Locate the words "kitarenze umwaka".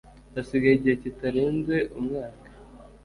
1.03-2.47